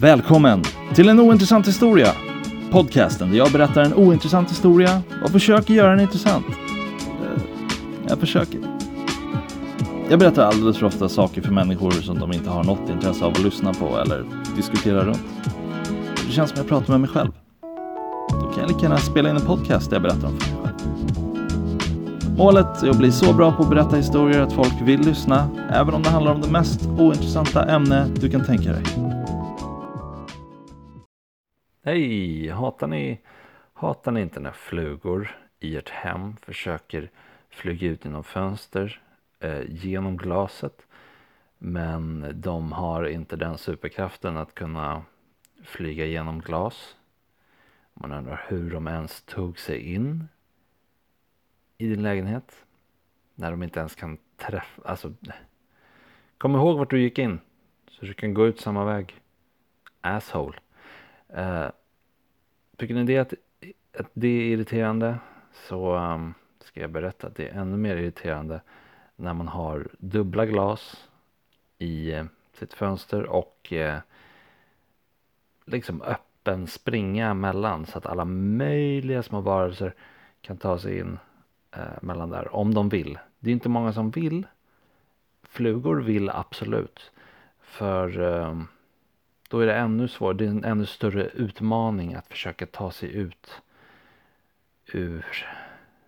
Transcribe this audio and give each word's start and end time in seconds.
Välkommen 0.00 0.62
till 0.94 1.08
en 1.08 1.20
ointressant 1.20 1.68
historia. 1.68 2.12
Podcasten 2.70 3.30
där 3.30 3.38
jag 3.38 3.52
berättar 3.52 3.82
en 3.82 3.94
ointressant 3.94 4.50
historia 4.50 5.02
och 5.24 5.30
försöker 5.30 5.74
göra 5.74 5.90
den 5.90 6.00
intressant. 6.00 6.46
Jag 8.08 8.18
försöker. 8.18 8.60
Jag 10.10 10.18
berättar 10.18 10.44
alldeles 10.44 10.78
för 10.78 10.86
ofta 10.86 11.08
saker 11.08 11.42
för 11.42 11.52
människor 11.52 11.90
som 11.90 12.18
de 12.18 12.32
inte 12.32 12.50
har 12.50 12.64
något 12.64 12.90
intresse 12.90 13.24
av 13.24 13.32
att 13.32 13.42
lyssna 13.42 13.74
på 13.74 13.98
eller 13.98 14.24
diskutera 14.56 15.04
runt. 15.04 15.22
Det 16.26 16.32
känns 16.32 16.50
som 16.50 16.58
jag 16.58 16.68
pratar 16.68 16.92
med 16.92 17.00
mig 17.00 17.10
själv. 17.10 17.30
Då 18.30 18.40
kan 18.40 18.60
jag 18.60 18.68
lika 18.68 18.82
gärna 18.82 18.98
spela 18.98 19.30
in 19.30 19.36
en 19.36 19.46
podcast 19.46 19.90
där 19.90 19.96
jag 19.96 20.02
berättar 20.02 20.28
om 20.28 20.40
för 20.40 20.52
mig 20.52 20.62
själv. 20.64 20.76
Målet 22.36 22.82
är 22.82 22.90
att 22.90 22.98
bli 22.98 23.12
så 23.12 23.32
bra 23.32 23.52
på 23.52 23.62
att 23.62 23.70
berätta 23.70 23.96
historier 23.96 24.40
att 24.40 24.52
folk 24.52 24.74
vill 24.82 25.00
lyssna, 25.00 25.48
även 25.72 25.94
om 25.94 26.02
det 26.02 26.10
handlar 26.10 26.32
om 26.32 26.40
det 26.40 26.50
mest 26.50 26.80
ointressanta 26.98 27.64
ämne 27.64 28.06
du 28.20 28.30
kan 28.30 28.44
tänka 28.44 28.72
dig. 28.72 29.09
Hej! 31.90 32.48
Hatar 32.48 32.86
ni, 32.86 33.20
hatar 33.72 34.12
ni 34.12 34.20
inte 34.20 34.40
när 34.40 34.52
flugor 34.52 35.30
i 35.60 35.76
ert 35.76 35.88
hem 35.88 36.36
försöker 36.36 37.10
flyga 37.48 37.88
ut 37.88 38.04
genom 38.04 38.24
fönster 38.24 39.02
eh, 39.40 39.62
genom 39.68 40.16
glaset 40.16 40.86
men 41.58 42.32
de 42.34 42.72
har 42.72 43.04
inte 43.04 43.36
den 43.36 43.58
superkraften 43.58 44.36
att 44.36 44.54
kunna 44.54 45.02
flyga 45.64 46.04
genom 46.06 46.40
glas. 46.40 46.96
Man 47.94 48.12
undrar 48.12 48.46
hur 48.48 48.70
de 48.70 48.86
ens 48.86 49.22
tog 49.22 49.58
sig 49.58 49.94
in 49.94 50.28
i 51.78 51.86
din 51.86 52.02
lägenhet 52.02 52.64
när 53.34 53.50
de 53.50 53.62
inte 53.62 53.80
ens 53.80 53.94
kan 53.94 54.18
träffa, 54.36 54.82
alltså 54.84 55.14
kom 56.38 56.54
ihåg 56.54 56.78
vart 56.78 56.90
du 56.90 57.00
gick 57.00 57.18
in 57.18 57.40
så 57.88 58.06
du 58.06 58.14
kan 58.14 58.34
gå 58.34 58.46
ut 58.46 58.60
samma 58.60 58.84
väg. 58.84 59.20
Asshole. 60.00 60.58
Uh, 61.36 61.70
tycker 62.80 62.94
ni 62.94 63.04
det 63.04 63.18
att, 63.18 63.34
att 63.98 64.10
det 64.12 64.28
är 64.28 64.52
irriterande 64.52 65.18
så 65.68 65.96
um, 65.96 66.34
ska 66.60 66.80
jag 66.80 66.90
berätta 66.90 67.26
att 67.26 67.36
det 67.36 67.48
är 67.48 67.60
ännu 67.60 67.76
mer 67.76 67.96
irriterande 67.96 68.60
när 69.16 69.34
man 69.34 69.48
har 69.48 69.88
dubbla 69.98 70.46
glas 70.46 71.08
i 71.78 72.12
eh, 72.12 72.24
sitt 72.52 72.72
fönster 72.72 73.22
och 73.26 73.72
eh, 73.72 73.98
liksom 75.64 76.02
öppen 76.02 76.66
springa 76.66 77.34
mellan 77.34 77.86
så 77.86 77.98
att 77.98 78.06
alla 78.06 78.24
möjliga 78.24 79.22
små 79.22 79.40
varelser 79.40 79.94
kan 80.40 80.56
ta 80.56 80.78
sig 80.78 80.98
in 80.98 81.18
eh, 81.76 82.02
mellan 82.02 82.30
där 82.30 82.54
om 82.54 82.74
de 82.74 82.88
vill. 82.88 83.18
Det 83.38 83.50
är 83.50 83.52
inte 83.52 83.68
många 83.68 83.92
som 83.92 84.10
vill. 84.10 84.46
Flugor 85.42 86.00
vill 86.00 86.30
absolut. 86.30 87.12
För 87.60 88.20
eh, 88.20 88.62
då 89.50 89.60
är 89.60 89.66
det 89.66 89.74
ännu 89.74 90.08
svårare, 90.08 90.36
det 90.36 90.44
är 90.44 90.48
en 90.48 90.64
ännu 90.64 90.86
större 90.86 91.28
utmaning 91.28 92.14
att 92.14 92.26
försöka 92.26 92.66
ta 92.66 92.90
sig 92.90 93.12
ut 93.12 93.62
ur 94.86 95.46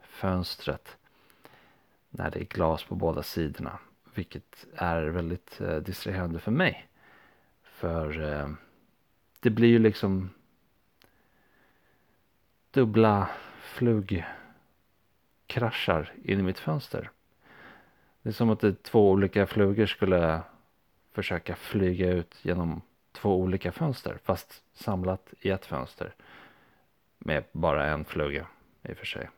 fönstret 0.03 0.97
när 2.11 2.31
det 2.31 2.41
är 2.41 2.45
glas 2.45 2.85
på 2.85 2.95
båda 2.95 3.23
sidorna. 3.23 3.79
Vilket 4.15 4.67
är 4.75 5.03
väldigt 5.03 5.61
eh, 5.61 5.77
distraherande 5.77 6.39
för 6.39 6.51
mig. 6.51 6.89
För 7.63 8.33
eh, 8.33 8.49
det 9.41 9.51
blir 9.51 9.69
ju 9.69 9.79
liksom 9.79 10.31
dubbla 12.71 13.31
flugkraschar 13.61 14.33
in 16.25 16.41
i 16.41 16.43
mitt 16.43 16.59
fönster. 16.59 17.11
Det 18.23 18.29
är 18.29 18.33
som 18.33 18.51
att 18.51 18.61
det 18.61 18.83
två 18.83 19.11
olika 19.11 19.47
flugor 19.47 19.87
skulle 19.87 20.41
försöka 21.13 21.57
flyga 21.57 22.11
ut 22.11 22.35
genom 22.43 22.83
två 23.13 23.41
olika 23.41 23.73
fönster 23.73 24.19
fast 24.23 24.63
samlat 24.73 25.35
i 25.41 25.51
ett 25.51 25.67
fönster. 25.67 26.15
Med 27.19 27.45
bara 27.53 27.87
en 27.87 28.05
fluga 28.05 28.47
i 28.83 28.93
och 28.93 28.97
för 28.97 29.07
sig. 29.07 29.29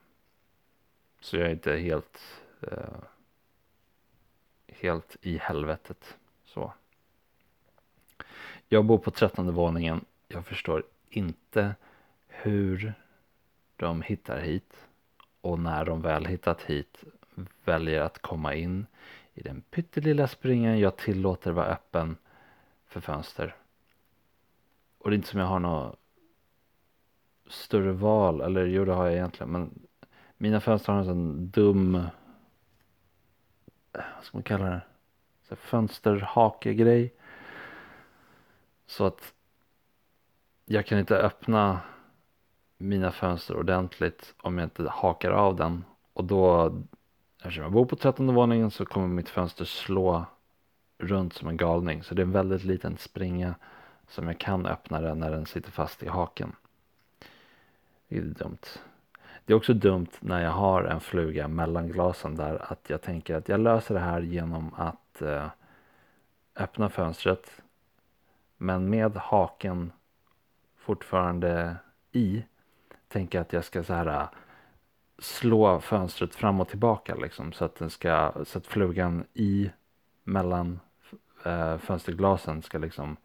Så 1.21 1.37
jag 1.37 1.47
är 1.47 1.51
inte 1.51 1.77
helt 1.77 2.21
eh, 2.61 2.99
helt 4.85 5.17
i 5.21 5.39
helvetet 5.39 6.17
så. 6.45 6.73
Jag 8.69 8.85
bor 8.85 8.99
på 8.99 9.11
trettonde 9.11 9.53
våningen. 9.53 10.05
Jag 10.29 10.47
förstår 10.47 10.83
inte 11.09 11.75
hur 12.29 12.95
de 13.77 14.03
hittar 14.03 14.41
hit 14.41 14.87
och 15.41 15.59
när 15.59 15.85
de 15.85 16.03
väl 16.03 16.27
hittat 16.27 16.63
hit 16.63 17.05
väljer 17.65 18.01
att 18.01 18.19
komma 18.19 18.55
in 18.55 18.87
i 19.35 19.43
den 19.43 19.61
pyttelilla 19.61 20.29
springen 20.29 20.79
jag 20.79 20.97
tillåter 20.97 21.53
vara 21.53 21.67
öppen 21.67 22.17
för 22.87 23.01
fönster. 23.01 23.57
Och 25.05 25.11
det 25.11 25.15
är 25.15 25.17
inte 25.17 25.29
som 25.29 25.41
jag 25.41 25.47
har 25.47 25.59
något 25.59 25.99
större 27.47 27.93
val, 27.93 28.41
eller 28.41 28.67
jo 28.67 28.85
det 28.85 28.93
har 28.93 29.05
jag 29.05 29.15
egentligen, 29.15 29.53
men 29.53 29.87
mina 30.37 30.61
fönster 30.61 30.93
har 30.93 31.01
en 31.01 31.07
sån 31.07 31.51
dum, 31.51 31.93
vad 33.93 34.25
ska 34.25 34.37
man 34.37 34.43
kalla 34.43 34.65
det, 34.65 34.81
så 35.49 35.57
fönsterhake-grej. 35.57 37.15
Så 38.87 39.07
att 39.07 39.33
jag 40.65 40.87
kan 40.87 40.99
inte 40.99 41.17
öppna 41.17 41.81
mina 42.79 43.11
fönster 43.11 43.57
ordentligt 43.57 44.35
om 44.41 44.59
jag 44.59 44.67
inte 44.67 44.89
hakar 44.89 45.31
av 45.31 45.57
den. 45.57 45.85
Och 46.13 46.25
då, 46.25 46.75
eftersom 47.39 47.63
jag 47.63 47.73
bor 47.73 47.87
på 47.87 47.97
trettonde 47.97 48.33
våningen 48.33 48.71
så 48.71 48.87
kommer 48.87 49.09
mitt 49.09 49.29
fönster 49.29 49.65
slå 49.65 50.25
runt 50.99 51.35
som 51.35 51.49
en 51.49 51.57
galning. 51.57 52.03
Så 52.03 52.15
det 52.15 52.23
är 52.23 52.27
en 52.27 52.33
väldigt 52.33 52.65
liten 52.65 52.97
springa 52.97 53.55
som 54.09 54.27
jag 54.27 54.39
kan 54.39 54.67
öppna 54.67 55.01
den 55.01 55.19
när 55.19 55.31
den 55.31 55.47
sitter 55.47 55.71
fast 55.71 56.03
i 56.03 56.09
haken. 56.09 56.53
Det 58.09 58.17
är 58.17 58.23
dumt. 58.23 58.67
Det 59.45 59.53
är 59.53 59.57
också 59.57 59.75
dumt 59.75 60.11
när 60.21 60.43
jag 60.43 60.51
har 60.51 60.85
en 60.85 61.01
fluga 61.01 61.49
mellan 61.49 61.89
glasen 61.89 62.37
där 62.37 62.73
att 62.73 62.91
jag 62.91 63.03
tänker 63.03 63.35
att 63.35 63.49
jag 63.49 63.61
löser 63.61 63.95
det 63.95 64.01
här 64.01 64.21
genom 64.21 64.75
att 64.75 65.23
eh, 65.23 65.47
öppna 66.57 66.89
fönstret 66.89 67.63
men 68.57 68.91
med 68.91 69.17
haken 69.17 69.93
fortfarande 70.77 71.77
i 72.13 72.45
tänker 73.09 73.41
att 73.41 73.53
jag 73.53 73.65
ska 73.65 73.85
så 73.85 73.95
här 73.95 74.07
eh, 74.07 74.29
slå 75.19 75.81
fönstret 75.81 76.35
fram 76.35 76.61
och 76.61 76.69
tillbaka 76.69 77.15
liksom 77.15 77.53
så 77.53 77.65
att 77.65 77.77
den 77.77 77.91
ska 77.91 78.33
så 78.45 78.59
att 78.59 78.67
flugan 78.67 79.25
i 79.35 79.71
mellan 80.25 80.81
eh, 81.45 81.79
fönsterglasen 81.79 82.63
ska 82.63 82.79
liksom 82.79 83.17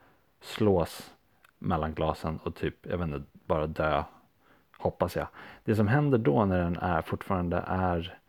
slås 0.42 1.14
mellan 1.60 1.94
glasen 1.94 2.40
och 2.44 2.56
typ, 2.56 2.86
jag 2.86 2.98
vet 2.98 3.08
inte, 3.08 3.24
bara 3.32 3.68
dö. 3.68 4.04
Hoppas 4.78 5.16
jag. 5.16 5.28
Det 5.64 5.76
som 5.76 5.88
händer 5.88 6.18
då 6.18 6.46
när 6.46 6.60
den 6.60 6.78
är 6.78 7.02
fortfarande 7.02 7.58
är 7.68 8.20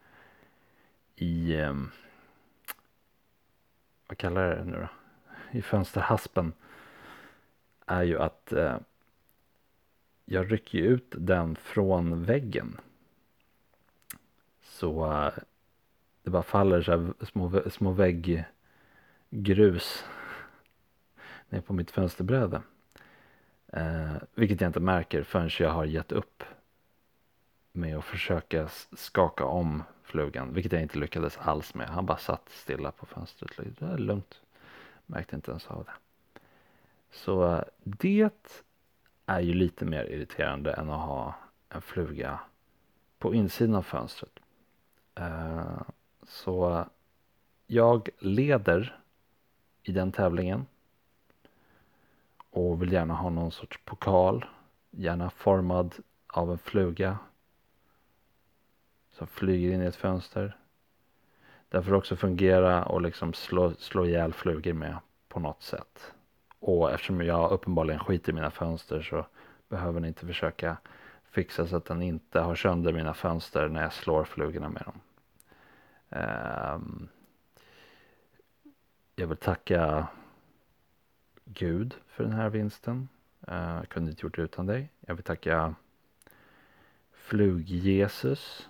i, 1.16 1.54
eh, 1.54 1.75
vad 4.06 4.19
kallar 4.19 4.43
jag 4.43 4.59
det 4.59 4.65
nu 4.65 4.78
då? 4.81 4.88
I 5.59 5.62
fönsterhaspen. 5.62 6.53
Är 7.87 8.03
ju 8.03 8.19
att 8.19 8.53
eh, 8.53 8.76
jag 10.25 10.53
rycker 10.53 10.78
ut 10.78 11.15
den 11.19 11.56
från 11.56 12.25
väggen. 12.25 12.81
Så 14.62 15.12
eh, 15.12 15.32
det 16.22 16.31
bara 16.31 16.43
faller 16.43 16.82
så 16.82 16.91
här 16.91 17.12
små, 17.25 17.62
små 17.70 17.91
vägggrus 19.31 20.04
ner 21.50 21.61
på 21.61 21.72
mitt 21.72 21.91
fönsterbräde. 21.91 22.62
Eh, 23.66 24.16
vilket 24.34 24.61
jag 24.61 24.69
inte 24.69 24.81
märker 24.81 25.22
förrän 25.22 25.50
jag 25.59 25.71
har 25.71 25.84
gett 25.84 26.12
upp 26.12 26.44
med 27.72 27.99
att 27.99 28.05
försöka 28.05 28.69
skaka 28.93 29.44
om 29.44 29.83
flugan. 30.03 30.55
Vilket 30.55 30.72
jag 30.72 30.83
inte 30.83 30.99
lyckades 30.99 31.38
alls 31.38 31.75
med. 31.75 31.88
Han 31.88 32.06
bara 32.06 32.19
satt 32.19 32.49
stilla 32.49 32.91
på 32.93 33.06
fönstret. 33.06 33.50
Det 33.78 33.87
är 33.87 33.99
lugnt. 33.99 34.41
Märkte 35.06 35.37
inte 35.37 35.50
ens 35.50 35.67
av 35.67 35.85
det. 35.85 35.93
Så 37.11 37.55
eh, 37.55 37.62
det 37.85 38.31
är 39.26 39.41
ju 39.41 39.55
lite 39.55 39.85
mer 39.85 40.05
irriterande 40.05 40.73
än 40.73 40.91
att 40.91 41.06
ha 41.06 41.35
en 41.69 41.82
fluga 41.82 42.41
på 43.19 43.35
insidan 43.35 43.75
av 43.75 43.82
fönstret. 43.82 44.32
Eh, 45.14 45.82
så 46.23 46.87
jag 47.67 48.08
leder 48.19 49.00
i 49.82 49.93
den 49.93 50.12
tävlingen 50.12 50.67
och 52.50 52.82
vill 52.82 52.93
gärna 52.93 53.14
ha 53.14 53.31
någon 53.31 53.50
sorts 53.50 53.81
pokal. 53.85 54.44
Gärna 54.91 55.31
formad 55.31 55.94
av 56.26 56.50
en 56.50 56.58
fluga. 56.58 57.19
Som 59.12 59.26
flyger 59.26 59.73
in 59.73 59.82
i 59.82 59.87
ett 59.87 59.97
fönster. 59.97 60.56
Den 61.69 61.85
får 61.85 61.94
också 61.94 62.17
fungera 62.17 62.85
och 62.85 63.02
liksom 63.02 63.32
slå, 63.32 63.75
slå 63.75 64.06
ihjäl 64.06 64.32
flugor 64.32 64.73
med 64.73 64.97
på 65.29 65.41
något 65.41 65.62
sätt. 65.62 66.12
Och 66.58 66.93
eftersom 66.93 67.20
jag 67.20 67.50
uppenbarligen 67.50 68.00
skiter 68.00 68.32
i 68.32 68.35
mina 68.35 68.50
fönster 68.50 69.03
så 69.03 69.26
behöver 69.69 70.00
ni 70.00 70.08
inte 70.08 70.26
försöka 70.26 70.76
fixa 71.31 71.67
så 71.67 71.76
att 71.76 71.85
den 71.85 72.03
inte 72.03 72.41
har 72.41 72.55
sönder 72.55 72.93
mina 72.93 73.14
fönster 73.14 73.69
när 73.69 73.82
jag 73.82 73.93
slår 73.93 74.25
flugorna 74.25 74.69
med 74.69 74.82
dem. 74.82 75.00
Um, 76.08 77.08
jag 79.14 79.26
vill 79.26 79.37
tacka 79.37 80.06
Gud 81.55 81.94
för 82.06 82.25
den 82.25 82.32
här 82.32 82.50
vinsten. 82.50 83.08
Uh, 83.49 83.82
kunde 83.82 84.11
inte 84.11 84.23
gjort 84.23 84.37
det 84.37 84.43
utan 84.43 84.67
dig. 84.67 84.91
Jag 85.00 85.14
vill 85.14 85.25
tacka 85.25 85.75
Flug-Jesus. 87.12 88.69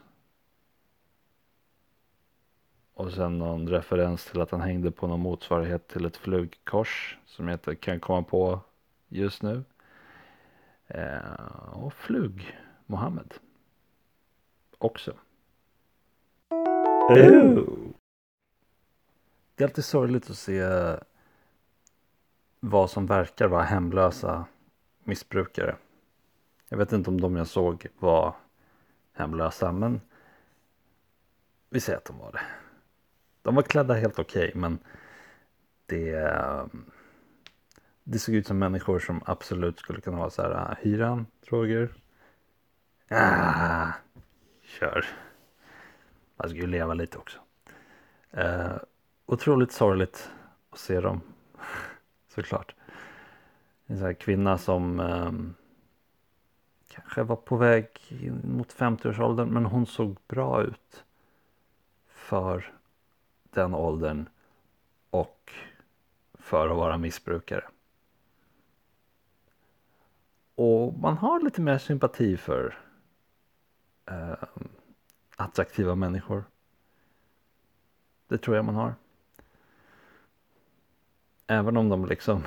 Och 2.94 3.12
sen 3.12 3.38
någon 3.38 3.68
referens 3.68 4.24
till 4.24 4.40
att 4.40 4.50
han 4.50 4.60
hängde 4.60 4.90
på 4.90 5.06
någon 5.06 5.20
motsvarighet 5.20 5.88
till 5.88 6.04
ett 6.04 6.16
flugkors 6.16 7.18
som 7.26 7.48
jag 7.48 7.54
inte 7.54 7.74
kan 7.74 8.00
komma 8.00 8.22
på 8.22 8.60
just 9.08 9.42
nu. 9.42 9.64
Uh, 10.94 11.72
och 11.72 11.92
Flug 11.92 12.58
Mohammed. 12.86 13.34
Också. 14.78 15.14
Oh. 16.50 17.90
Det 19.54 19.64
är 19.64 19.68
alltid 19.68 19.84
sorgligt 19.84 20.30
att 20.30 20.38
se 20.38 20.62
vad 22.60 22.90
som 22.90 23.06
verkar 23.06 23.48
vara 23.48 23.62
hemlösa 23.62 24.44
missbrukare. 25.04 25.76
Jag 26.68 26.78
vet 26.78 26.92
inte 26.92 27.10
om 27.10 27.20
de 27.20 27.36
jag 27.36 27.46
såg 27.46 27.86
var 27.98 28.34
hemlösa 29.12 29.72
men 29.72 30.00
vi 31.70 31.80
säger 31.80 31.98
att 31.98 32.04
de 32.04 32.18
var 32.18 32.32
det. 32.32 32.40
De 33.42 33.54
var 33.54 33.62
klädda 33.62 33.94
helt 33.94 34.18
okej 34.18 34.48
okay, 34.48 34.60
men 34.60 34.78
det, 35.86 36.32
det 38.04 38.18
såg 38.18 38.34
ut 38.34 38.46
som 38.46 38.58
människor 38.58 38.98
som 38.98 39.22
absolut 39.26 39.78
skulle 39.78 40.00
kunna 40.00 40.18
vara 40.18 40.30
så 40.30 40.42
här 40.42 40.50
ah, 40.50 40.76
hyran, 40.80 41.26
droger. 41.48 41.94
Ah, 43.08 43.92
kör. 44.62 45.06
Man 46.36 46.48
ska 46.48 46.58
ju 46.58 46.66
leva 46.66 46.94
lite 46.94 47.18
också. 47.18 47.38
Eh, 48.30 48.76
otroligt 49.26 49.72
sorgligt 49.72 50.30
att 50.70 50.78
se 50.78 51.00
dem. 51.00 51.20
Såklart. 52.34 52.74
En 53.86 53.96
sån 53.96 54.06
här 54.06 54.14
kvinna 54.14 54.58
som 54.58 55.00
eh, 55.00 55.32
kanske 56.88 57.22
var 57.22 57.36
på 57.36 57.56
väg 57.56 57.88
mot 58.44 58.74
50-årsåldern 58.74 59.48
men 59.48 59.64
hon 59.64 59.86
såg 59.86 60.16
bra 60.28 60.62
ut 60.62 61.04
för 62.06 62.74
den 63.50 63.74
åldern 63.74 64.28
och 65.10 65.52
för 66.34 66.68
att 66.68 66.76
vara 66.76 66.98
missbrukare. 66.98 67.68
Och 70.54 70.98
man 70.98 71.18
har 71.18 71.40
lite 71.40 71.60
mer 71.60 71.78
sympati 71.78 72.36
för 72.36 72.78
eh, 74.06 74.34
attraktiva 75.36 75.94
människor. 75.94 76.44
Det 78.28 78.38
tror 78.38 78.56
jag 78.56 78.64
man 78.64 78.74
har. 78.74 78.94
Även 81.50 81.76
om 81.76 81.88
de 81.88 82.06
liksom 82.06 82.44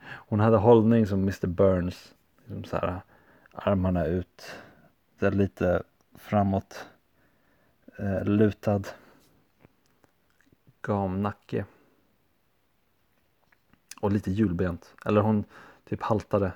Hon 0.00 0.40
hade 0.40 0.56
hållning 0.56 1.06
som 1.06 1.22
Mr 1.22 1.46
Burns. 1.46 2.14
Liksom 2.36 2.64
så 2.64 2.76
här, 2.76 3.00
armarna 3.52 4.06
ut. 4.06 4.42
Det 5.18 5.30
lite 5.30 5.82
framåt. 6.14 6.86
Eh, 7.98 8.24
lutad. 8.24 8.82
Gamnacke. 10.82 11.64
Och 14.00 14.12
lite 14.12 14.30
hjulbent. 14.30 14.94
Eller 15.04 15.20
hon 15.20 15.44
typ 15.84 16.02
haltade. 16.02 16.52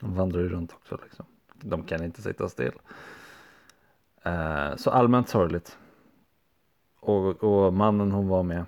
De 0.00 0.14
vandrar 0.14 0.40
ju 0.40 0.48
runt 0.48 0.72
också 0.72 0.98
liksom. 1.02 1.26
De 1.54 1.82
kan 1.82 2.04
inte 2.04 2.22
sitta 2.22 2.48
still. 2.48 2.78
Eh, 4.22 4.76
så 4.76 4.90
allmänt 4.90 5.28
sorgligt. 5.28 5.78
Och, 7.00 7.44
och 7.44 7.74
mannen 7.74 8.12
hon 8.12 8.28
var 8.28 8.42
med 8.42 8.64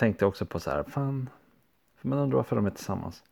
tänkte 0.00 0.26
också 0.26 0.46
på 0.46 0.60
så 0.60 0.70
här, 0.70 0.82
fan, 0.82 1.30
man 2.00 2.18
undrar 2.18 2.36
varför 2.36 2.56
de 2.56 2.66
är 2.66 2.70
tillsammans. 2.70 3.24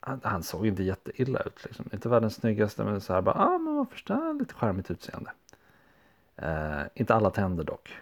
Han, 0.00 0.20
han 0.24 0.42
såg 0.42 0.66
inte 0.66 0.82
jätteilla 0.82 1.40
ut 1.40 1.64
liksom. 1.64 1.88
Inte 1.92 2.08
världens 2.08 2.34
snyggaste 2.34 2.84
men 2.84 3.00
så 3.00 3.12
här 3.12 3.22
bara, 3.22 3.34
ah 3.34 3.58
men 3.58 3.74
man 3.74 3.86
förstår, 3.86 4.38
lite 4.38 4.54
charmigt 4.54 4.90
utseende. 4.90 5.32
Eh, 6.36 6.82
inte 6.94 7.14
alla 7.14 7.30
tänder 7.30 7.64
dock. 7.64 7.94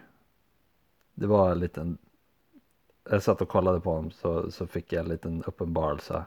Det 1.15 1.27
var 1.27 1.53
en 1.53 1.59
liten, 1.59 1.99
jag 3.11 3.23
satt 3.23 3.41
och 3.41 3.49
kollade 3.49 3.81
på 3.81 3.91
honom 3.95 4.11
så, 4.11 4.51
så 4.51 4.67
fick 4.67 4.93
jag 4.93 5.01
en 5.01 5.09
liten 5.09 5.43
uppenbarelse 5.43 6.25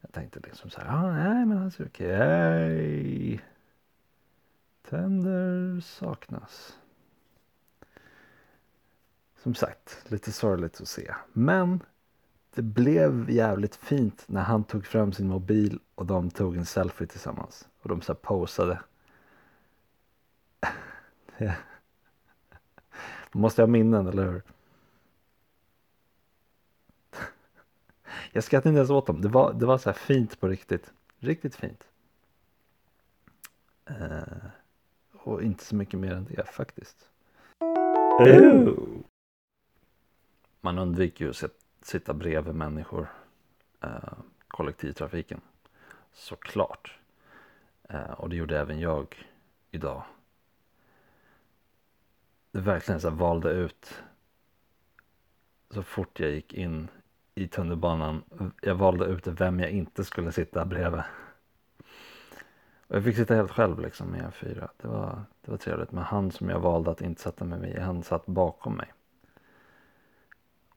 jag 0.00 0.12
tänkte 0.12 0.40
liksom 0.40 0.70
så 0.70 0.80
här, 0.80 0.88
ah, 0.88 1.12
nej 1.12 1.46
men 1.46 1.58
han 1.58 1.70
ser 1.70 1.86
okej. 1.86 2.14
Okay. 2.14 3.38
Tänder 4.82 5.80
saknas. 5.80 6.78
Som 9.42 9.54
sagt, 9.54 10.04
lite 10.08 10.32
sorgligt 10.32 10.80
att 10.80 10.88
se. 10.88 11.14
Men 11.32 11.82
det 12.54 12.62
blev 12.62 13.30
jävligt 13.30 13.76
fint 13.76 14.24
när 14.26 14.42
han 14.42 14.64
tog 14.64 14.86
fram 14.86 15.12
sin 15.12 15.28
mobil 15.28 15.80
och 15.94 16.06
de 16.06 16.30
tog 16.30 16.56
en 16.56 16.66
selfie 16.66 17.06
tillsammans. 17.06 17.68
Och 17.80 17.88
de 17.88 18.02
så 18.02 18.14
posade. 18.14 18.82
Man 21.40 21.52
måste 23.42 23.62
ha 23.62 23.66
minnen, 23.66 24.06
eller 24.06 24.24
hur? 24.24 24.42
Jag 28.32 28.44
skrattade 28.44 28.68
inte 28.68 28.78
ens 28.78 28.90
åt 28.90 29.06
dem. 29.06 29.20
Det 29.20 29.28
var, 29.28 29.52
det 29.52 29.66
var 29.66 29.78
så 29.78 29.90
här 29.90 29.98
fint 29.98 30.40
på 30.40 30.48
riktigt. 30.48 30.92
Riktigt 31.18 31.54
fint. 31.54 31.84
Uh, 33.90 34.22
och 35.12 35.42
inte 35.42 35.64
så 35.64 35.74
mycket 35.74 36.00
mer 36.00 36.12
än 36.12 36.24
det 36.24 36.48
faktiskt. 36.48 37.08
Oh. 38.18 39.01
Man 40.64 40.78
undviker 40.78 41.24
ju 41.24 41.30
att 41.30 41.52
sitta 41.82 42.14
bredvid 42.14 42.54
människor. 42.54 43.06
Eh, 43.80 44.12
kollektivtrafiken. 44.48 45.40
Såklart. 46.12 46.98
Eh, 47.88 48.10
och 48.10 48.28
det 48.28 48.36
gjorde 48.36 48.58
även 48.58 48.80
jag 48.80 49.26
idag. 49.70 50.02
Det 52.50 52.60
verkligen 52.60 53.00
så 53.00 53.10
valde 53.10 53.50
ut 53.50 54.02
så 55.70 55.82
fort 55.82 56.20
jag 56.20 56.30
gick 56.30 56.54
in 56.54 56.88
i 57.34 57.48
tunnelbanan. 57.48 58.22
Jag 58.60 58.74
valde 58.74 59.04
ut 59.04 59.26
vem 59.26 59.60
jag 59.60 59.70
inte 59.70 60.04
skulle 60.04 60.32
sitta 60.32 60.64
bredvid. 60.64 61.02
Och 62.86 62.96
jag 62.96 63.04
fick 63.04 63.16
sitta 63.16 63.34
helt 63.34 63.50
själv 63.50 63.80
liksom 63.80 64.08
med 64.08 64.24
en 64.24 64.32
fyra. 64.32 64.70
Det 64.76 64.88
var, 64.88 65.24
det 65.40 65.50
var 65.50 65.58
trevligt. 65.58 65.92
Men 65.92 66.04
han 66.04 66.30
som 66.30 66.48
jag 66.48 66.60
valde 66.60 66.90
att 66.90 67.00
inte 67.00 67.22
sätta 67.22 67.44
med 67.44 67.60
mig, 67.60 67.80
han 67.80 68.02
satt 68.02 68.26
bakom 68.26 68.76
mig. 68.76 68.92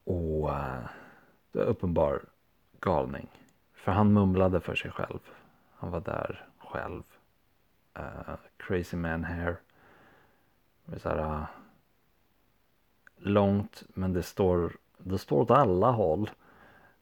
Och 0.06 0.50
uh, 0.50 0.88
det 1.52 1.60
var 1.60 1.66
uppenbar 1.66 2.22
galning. 2.80 3.30
För 3.74 3.92
han 3.92 4.14
mumlade 4.14 4.62
för 4.62 4.76
sig 4.76 4.92
själv. 4.92 5.20
Han 5.76 5.92
var 5.92 6.02
där 6.02 6.48
själv. 6.58 7.04
Uh, 8.00 8.36
crazy 8.58 8.98
man 8.98 9.24
hair. 9.24 9.58
Det 10.86 11.00
så 11.00 11.10
här, 11.10 11.20
uh, 11.20 11.46
långt 13.18 13.84
men 13.94 14.14
det 14.14 14.24
står, 14.24 14.78
det 14.98 15.18
står 15.18 15.42
åt 15.42 15.52
alla 15.52 15.92
håll. 15.92 16.30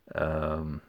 Um, 0.06 0.80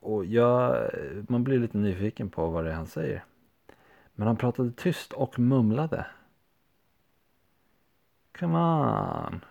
och 0.00 0.24
jag, 0.24 0.90
man 1.28 1.44
blir 1.44 1.58
lite 1.58 1.78
nyfiken 1.78 2.30
på 2.30 2.50
vad 2.50 2.64
det 2.64 2.70
är 2.70 2.74
han 2.74 2.86
säger. 2.86 3.24
Men 4.14 4.26
han 4.26 4.36
pratade 4.36 4.72
tyst 4.72 5.12
och 5.12 5.38
mumlade. 5.38 6.06
Come 8.38 8.58
on. 8.58 9.44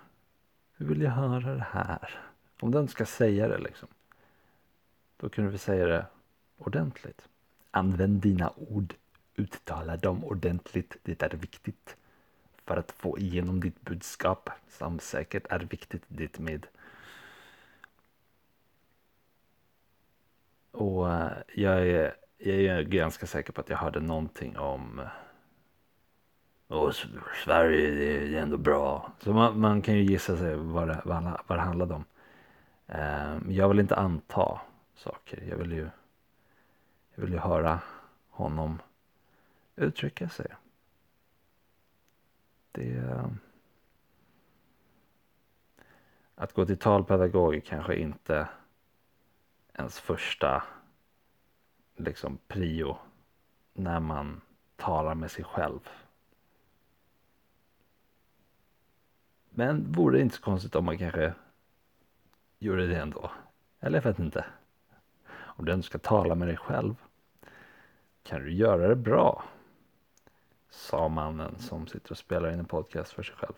Hur 0.79 0.85
vill 0.85 1.01
jag 1.01 1.11
höra 1.11 1.55
det 1.55 1.67
här? 1.71 2.19
Om 2.59 2.71
den 2.71 2.87
ska 2.87 3.05
säga 3.05 3.47
det 3.47 3.57
liksom. 3.57 3.87
Då 5.17 5.29
kunde 5.29 5.51
vi 5.51 5.57
säga 5.57 5.85
det 5.85 6.05
ordentligt. 6.57 7.27
Använd 7.71 8.21
dina 8.21 8.53
ord. 8.55 8.93
Uttala 9.35 9.97
dem 9.97 10.23
ordentligt. 10.23 10.97
Det 11.03 11.21
är 11.23 11.29
viktigt. 11.29 11.95
För 12.65 12.77
att 12.77 12.91
få 12.91 13.19
igenom 13.19 13.59
ditt 13.59 13.81
budskap. 13.81 14.49
Som 14.69 14.99
säkert 14.99 15.45
är 15.49 15.59
viktigt 15.59 16.03
ditt 16.07 16.39
med. 16.39 16.67
Och 20.71 21.11
eh, 21.13 21.31
jag 21.55 21.87
är, 21.87 22.15
jag 22.37 22.55
är 22.55 22.81
ganska 22.83 23.27
säker 23.27 23.53
på 23.53 23.61
att 23.61 23.69
jag 23.69 23.77
hörde 23.77 23.99
någonting 23.99 24.57
om 24.57 24.99
eh, 24.99 25.07
och 26.69 26.95
Sverige 27.43 27.91
det 27.91 28.37
är 28.37 28.41
ändå 28.41 28.57
bra. 28.57 29.11
Så 29.19 29.33
man, 29.33 29.59
man 29.59 29.81
kan 29.81 29.95
ju 29.95 30.03
gissa 30.03 30.37
sig 30.37 30.55
vad 30.55 30.87
det, 30.87 31.01
vad, 31.05 31.23
vad 31.47 31.57
det 31.57 31.61
handlade 31.61 31.93
om. 31.93 32.05
Eh, 32.87 33.37
jag 33.49 33.69
vill 33.69 33.79
inte 33.79 33.95
anta 33.95 34.61
saker. 34.95 35.43
Jag 35.49 35.57
vill 35.57 35.71
ju, 35.71 35.89
jag 37.15 37.21
vill 37.23 37.33
ju 37.33 37.39
höra 37.39 37.79
honom 38.29 38.81
uttrycka 39.75 40.29
sig. 40.29 40.47
Det... 42.71 42.97
Ehm, 42.97 43.37
att 46.35 46.53
gå 46.53 46.65
till 46.65 46.77
talpedagog 46.77 47.55
är 47.55 47.59
kanske 47.59 47.95
inte 47.95 48.47
ens 49.73 49.99
första 49.99 50.63
liksom 51.95 52.37
prio 52.47 52.97
när 53.73 53.99
man 53.99 54.41
talar 54.75 55.15
med 55.15 55.31
sig 55.31 55.43
själv. 55.43 55.79
Men 59.59 59.91
vore 59.91 60.17
det 60.17 60.21
inte 60.21 60.35
så 60.35 60.41
konstigt 60.41 60.75
om 60.75 60.85
man 60.85 60.97
kanske 60.97 61.33
gjorde 62.59 62.87
det 62.87 62.99
ändå? 62.99 63.31
Eller 63.79 63.97
jag 63.97 64.03
vet 64.03 64.19
inte. 64.19 64.45
Om 65.31 65.65
du 65.65 65.71
ändå 65.71 65.83
ska 65.83 65.97
tala 65.97 66.35
med 66.35 66.47
dig 66.47 66.57
själv 66.57 66.95
kan 68.23 68.43
du 68.43 68.53
göra 68.53 68.87
det 68.87 68.95
bra? 68.95 69.43
Sa 70.69 71.07
mannen 71.07 71.59
som 71.59 71.87
sitter 71.87 72.11
och 72.11 72.17
spelar 72.17 72.51
in 72.51 72.59
en 72.59 72.65
podcast 72.65 73.11
för 73.11 73.23
sig 73.23 73.35
själv. 73.35 73.53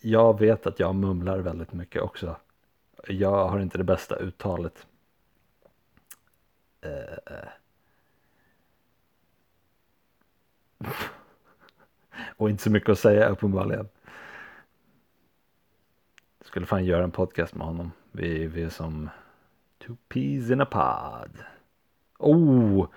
Jag 0.00 0.38
vet 0.40 0.66
att 0.66 0.80
jag 0.80 0.94
mumlar 0.94 1.38
väldigt 1.38 1.72
mycket 1.72 2.02
också. 2.02 2.36
Jag 3.06 3.48
har 3.48 3.60
inte 3.60 3.78
det 3.78 3.84
bästa 3.84 4.16
uttalet. 4.16 4.86
Uh. 6.86 7.48
Och 12.36 12.50
inte 12.50 12.62
så 12.62 12.70
mycket 12.70 12.88
att 12.88 12.98
säga 12.98 13.28
uppenbarligen. 13.28 13.88
Skulle 16.40 16.66
fan 16.66 16.84
göra 16.84 17.04
en 17.04 17.10
podcast 17.10 17.54
med 17.54 17.66
honom. 17.66 17.92
Vi, 18.12 18.46
vi 18.46 18.62
är 18.62 18.68
som 18.68 19.10
two 19.78 19.96
peas 20.08 20.50
in 20.50 20.60
a 20.60 20.66
pod. 20.66 21.44
Oh, 22.18 22.88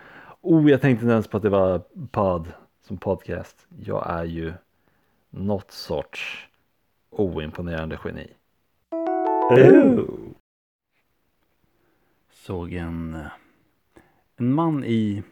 oh, 0.41 0.71
jag 0.71 0.81
tänkte 0.81 1.03
inte 1.03 1.13
ens 1.13 1.27
på 1.27 1.37
att 1.37 1.43
det 1.43 1.49
var 1.49 1.81
pod 2.11 2.53
som 2.81 2.97
podcast. 2.97 3.67
Jag 3.79 4.09
är 4.09 4.23
ju 4.23 4.53
något 5.29 5.71
sorts 5.71 6.47
oimponerande 7.09 7.99
geni. 8.05 8.33
Oh. 9.49 10.05
Såg 12.31 12.73
en, 12.73 13.25
en 14.35 14.53
man 14.53 14.83
i 14.83 15.23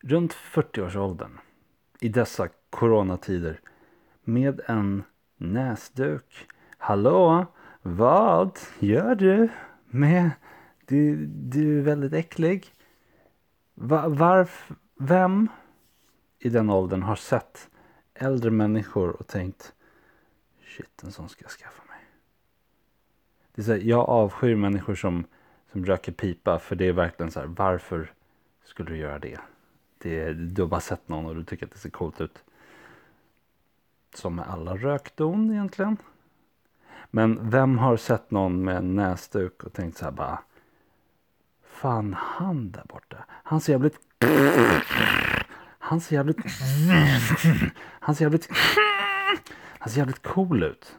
runt 0.00 0.32
40-årsåldern 0.32 1.38
i 2.00 2.08
dessa 2.08 2.48
coronatider 2.70 3.60
med 4.24 4.60
en 4.66 5.02
näsduk. 5.36 6.48
Hallå, 6.78 7.46
vad 7.82 8.58
gör 8.78 9.14
du 9.14 9.48
med... 9.86 10.30
Du, 10.86 11.26
du 11.26 11.78
är 11.78 11.82
väldigt 11.82 12.12
äcklig. 12.12 12.72
Va, 13.74 14.08
varf, 14.08 14.70
vem 14.94 15.48
i 16.38 16.48
den 16.48 16.70
åldern 16.70 17.02
har 17.02 17.16
sett 17.16 17.70
äldre 18.14 18.50
människor 18.50 19.10
och 19.10 19.26
tänkt 19.26 19.72
shit, 20.76 21.02
en 21.02 21.12
sån 21.12 21.28
ska 21.28 21.44
jag 21.44 21.50
skaffa 21.50 21.82
mig. 21.88 21.98
Det 23.54 23.62
är 23.62 23.64
så 23.64 23.72
här, 23.72 23.78
jag 23.78 24.08
avskyr 24.08 24.54
människor 24.54 24.94
som, 24.94 25.24
som 25.72 25.86
röker 25.86 26.12
pipa 26.12 26.58
för 26.58 26.76
det 26.76 26.88
är 26.88 26.92
verkligen 26.92 27.30
så 27.30 27.40
här, 27.40 27.46
varför 27.46 28.12
skulle 28.64 28.90
du 28.90 28.96
göra 28.96 29.18
det? 29.18 29.38
det? 29.98 30.32
Du 30.32 30.62
har 30.62 30.68
bara 30.68 30.80
sett 30.80 31.08
någon 31.08 31.26
och 31.26 31.34
du 31.34 31.44
tycker 31.44 31.66
att 31.66 31.72
det 31.72 31.78
ser 31.78 31.90
coolt 31.90 32.20
ut. 32.20 32.44
Som 34.16 34.34
med 34.34 34.48
alla 34.48 34.76
rökdon 34.76 35.50
egentligen. 35.50 35.96
Men 37.10 37.50
vem 37.50 37.78
har 37.78 37.96
sett 37.96 38.30
någon 38.30 38.64
med 38.64 38.76
en 38.76 38.94
näsduk 38.94 39.64
och 39.64 39.72
tänkt 39.72 39.96
så 39.96 40.04
här 40.04 40.12
bara. 40.12 40.38
Fan 41.64 42.14
han 42.18 42.70
där 42.70 42.84
borta. 42.88 43.16
Han 43.28 43.60
ser 43.60 43.72
jävligt. 43.72 43.98
Han 45.78 46.00
ser 46.00 46.16
jävligt. 46.16 46.38
Han 48.00 48.14
ser 48.14 48.24
jävligt. 48.24 48.48
Han 49.78 49.90
ser 49.90 49.98
jävligt 49.98 50.22
cool 50.22 50.62
ut. 50.62 50.98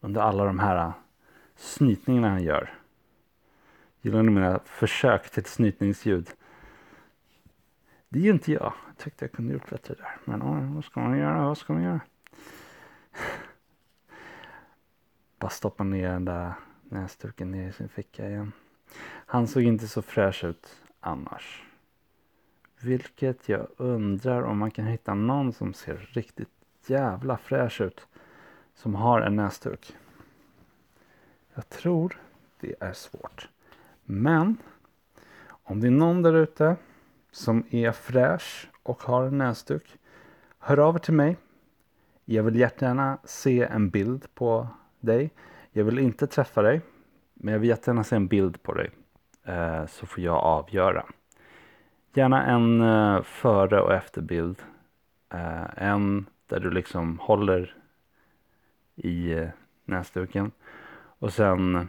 Under 0.00 0.20
alla 0.20 0.44
de 0.44 0.58
här 0.58 0.92
snytningarna 1.56 2.28
han 2.28 2.42
gör. 2.42 2.74
Gillar 4.00 4.22
ni 4.22 4.30
mina 4.30 4.60
försök 4.64 5.30
till 5.30 5.40
ett 5.40 5.48
snytningsljud? 5.48 6.30
Det 8.08 8.18
är 8.18 8.22
ju 8.22 8.30
inte 8.30 8.52
jag. 8.52 8.72
Jag 8.96 9.04
tyckte 9.04 9.24
jag 9.24 9.32
kunde 9.32 9.52
gjort 9.52 9.70
bättre 9.70 9.94
där. 9.94 10.16
Men 10.24 10.40
ja, 10.40 10.74
vad 10.74 10.84
ska 10.84 11.00
man 11.00 11.18
göra? 11.18 11.46
Vad 11.46 11.58
ska 11.58 11.72
man 11.72 11.82
göra? 11.82 12.00
Bara 15.38 15.50
stoppa 15.50 15.84
ner 15.84 16.08
den 16.08 16.24
där 16.24 16.52
näsduken 16.82 17.50
ner 17.50 17.68
i 17.68 17.72
sin 17.72 17.88
ficka 17.88 18.28
igen. 18.28 18.52
Han 19.04 19.46
såg 19.46 19.62
inte 19.62 19.88
så 19.88 20.02
fräsch 20.02 20.44
ut 20.44 20.82
annars. 21.00 21.64
Vilket 22.80 23.48
jag 23.48 23.66
undrar 23.76 24.42
om 24.42 24.58
man 24.58 24.70
kan 24.70 24.86
hitta 24.86 25.14
någon 25.14 25.52
som 25.52 25.74
ser 25.74 25.96
riktigt 25.96 26.48
jävla 26.86 27.36
fräsch 27.36 27.80
ut. 27.80 28.06
Som 28.74 28.94
har 28.94 29.20
en 29.20 29.36
näsduk. 29.36 29.96
Jag 31.54 31.68
tror 31.68 32.20
det 32.60 32.74
är 32.80 32.92
svårt. 32.92 33.48
Men 34.04 34.56
om 35.46 35.80
det 35.80 35.86
är 35.86 35.90
någon 35.90 36.22
där 36.22 36.34
ute 36.34 36.76
som 37.30 37.64
är 37.70 37.92
fräsch 37.92 38.68
och 38.84 39.02
har 39.02 39.24
en 39.24 39.38
näsduk. 39.38 39.98
Hör 40.58 40.78
av 40.78 40.94
er 40.94 40.98
till 40.98 41.14
mig. 41.14 41.36
Jag 42.24 42.42
vill 42.42 42.56
jättegärna 42.56 43.18
se 43.24 43.62
en 43.62 43.90
bild 43.90 44.34
på 44.34 44.68
dig. 45.00 45.30
Jag 45.72 45.84
vill 45.84 45.98
inte 45.98 46.26
träffa 46.26 46.62
dig. 46.62 46.80
Men 47.34 47.52
jag 47.52 47.58
vill 47.60 47.68
jättegärna 47.68 48.04
se 48.04 48.16
en 48.16 48.26
bild 48.26 48.62
på 48.62 48.74
dig. 48.74 48.90
Eh, 49.44 49.86
så 49.86 50.06
får 50.06 50.24
jag 50.24 50.36
avgöra. 50.36 51.06
Gärna 52.14 52.46
en 52.46 52.80
eh, 52.80 53.22
före 53.22 53.80
och 53.80 53.92
efterbild. 53.92 54.62
Eh, 55.32 55.82
en 55.82 56.26
där 56.46 56.60
du 56.60 56.70
liksom 56.70 57.18
håller 57.18 57.76
i 58.96 59.46
näsduken. 59.84 60.52
Och 61.18 61.32
sen 61.32 61.88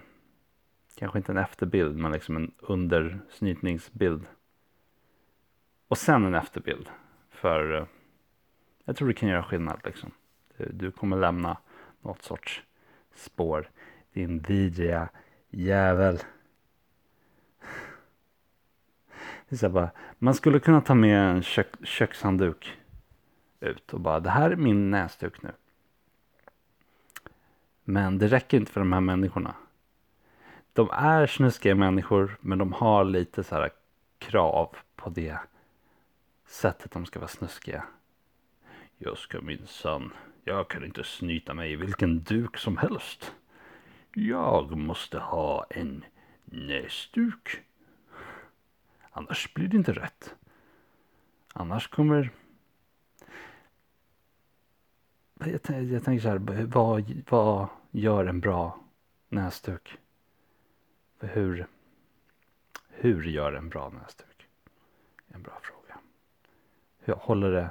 kanske 0.95 1.19
inte 1.19 1.31
en 1.31 1.37
efterbild 1.37 1.97
men 1.97 2.11
liksom 2.11 2.37
en 2.37 2.51
undersnytningsbild. 2.57 4.25
Och 5.87 5.97
sen 5.97 6.25
en 6.25 6.35
efterbild. 6.35 6.89
För 7.29 7.77
eh, 7.77 7.85
jag 8.85 8.95
tror 8.95 9.07
det 9.07 9.13
kan 9.13 9.29
göra 9.29 9.43
skillnad 9.43 9.79
liksom. 9.83 10.11
Du, 10.57 10.69
du 10.71 10.91
kommer 10.91 11.17
lämna 11.17 11.57
något 12.01 12.21
sorts 12.21 12.63
spår. 13.15 13.69
Din 14.13 14.39
vidriga 14.39 15.09
jävel. 15.49 16.19
Det 19.49 19.55
är 19.55 19.57
så 19.57 19.69
bara, 19.69 19.89
man 20.19 20.33
skulle 20.33 20.59
kunna 20.59 20.81
ta 20.81 20.95
med 20.95 21.29
en 21.29 21.43
kök, 21.43 21.67
kökshandduk 21.83 22.77
ut 23.59 23.93
och 23.93 23.99
bara 23.99 24.19
det 24.19 24.29
här 24.29 24.51
är 24.51 24.55
min 24.55 24.91
näsduk 24.91 25.41
nu. 25.41 25.51
Men 27.83 28.17
det 28.17 28.27
räcker 28.27 28.57
inte 28.57 28.71
för 28.71 28.81
de 28.81 28.93
här 28.93 29.01
människorna. 29.01 29.55
De 30.73 30.89
är 30.91 31.27
snuskiga 31.27 31.75
människor 31.75 32.37
men 32.41 32.57
de 32.57 32.73
har 32.73 33.05
lite 33.05 33.43
så 33.43 33.55
här 33.55 33.69
krav 34.19 34.75
på 34.95 35.09
det 35.09 35.37
sättet 36.45 36.91
de 36.91 37.05
ska 37.05 37.19
vara 37.19 37.27
snuskiga. 37.27 37.83
Jag 38.97 39.17
ska 39.17 39.41
minsann, 39.41 40.13
jag 40.43 40.67
kan 40.69 40.85
inte 40.85 41.03
snyta 41.03 41.53
mig 41.53 41.71
i 41.71 41.75
vilken 41.75 42.19
duk 42.19 42.57
som 42.57 42.77
helst. 42.77 43.35
Jag 44.13 44.77
måste 44.77 45.19
ha 45.19 45.65
en 45.69 46.05
näsduk. 46.45 47.61
Annars 49.11 49.53
blir 49.53 49.67
det 49.67 49.77
inte 49.77 49.93
rätt. 49.93 50.35
Annars 51.53 51.87
kommer... 51.87 52.29
Jag, 55.39 55.49
jag 55.83 56.03
tänker 56.03 56.19
så 56.19 56.29
här, 56.29 56.65
vad, 56.65 57.23
vad 57.29 57.67
gör 57.91 58.25
en 58.25 58.39
bra 58.39 58.79
näsduk? 59.29 59.97
Hur, 61.19 61.67
hur 62.89 63.23
gör 63.23 63.53
en 63.53 63.69
bra 63.69 63.89
näsduk? 63.89 64.47
En 65.27 65.41
bra 65.41 65.59
fråga. 65.61 65.74
Håller 67.13 67.51
det, 67.51 67.69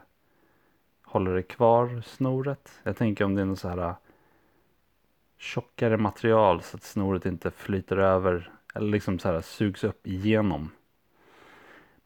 håller 1.03 1.35
det 1.35 1.43
kvar 1.43 2.03
snoret? 2.07 2.81
Jag 2.83 2.97
tänker 2.97 3.25
om 3.25 3.35
det 3.35 3.43
är 3.43 3.47
något 3.47 3.59
så 3.59 3.69
här 3.69 3.79
äh, 3.79 3.97
tjockare 5.37 5.97
material 5.97 6.63
så 6.63 6.77
att 6.77 6.83
snoret 6.83 7.27
inte 7.27 7.51
flyter 7.51 7.97
över 7.97 8.53
eller 8.75 8.89
liksom 8.89 9.19
så 9.19 9.29
här 9.29 9.41
sugs 9.41 9.85
upp 9.85 10.07
igenom. 10.07 10.71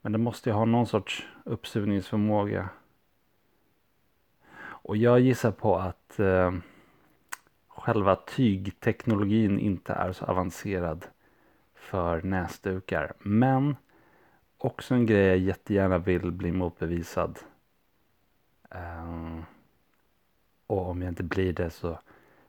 Men 0.00 0.12
det 0.12 0.18
måste 0.18 0.50
ju 0.50 0.54
ha 0.54 0.64
någon 0.64 0.86
sorts 0.86 1.26
uppsugningsförmåga. 1.44 2.68
Och 4.60 4.96
jag 4.96 5.20
gissar 5.20 5.50
på 5.50 5.76
att 5.76 6.20
eh, 6.20 6.52
själva 7.68 8.16
tygteknologin 8.16 9.58
inte 9.58 9.92
är 9.92 10.12
så 10.12 10.24
avancerad 10.24 11.06
för 11.74 12.22
näsdukar. 12.22 13.12
Men 13.18 13.76
också 14.58 14.94
en 14.94 15.06
grej 15.06 15.26
jag 15.26 15.38
jättegärna 15.38 15.98
vill 15.98 16.32
bli 16.32 16.52
motbevisad. 16.52 17.38
Um, 18.70 19.44
och 20.66 20.88
om 20.88 21.02
jag 21.02 21.10
inte 21.10 21.22
blir 21.22 21.52
det 21.52 21.70
så 21.70 21.98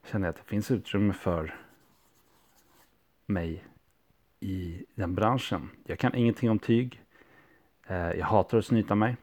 känner 0.04 0.26
jag 0.26 0.32
att 0.32 0.36
det 0.36 0.48
finns 0.48 0.70
utrymme 0.70 1.12
för 1.12 1.54
mig 3.26 3.64
i 4.40 4.84
den 4.94 5.14
branschen. 5.14 5.70
Jag 5.84 5.98
kan 5.98 6.14
ingenting 6.14 6.50
om 6.50 6.58
tyg. 6.58 7.02
Uh, 7.90 7.96
jag 7.96 8.26
hatar 8.26 8.58
att 8.58 8.66
snyta 8.66 8.94
mig. 8.94 9.16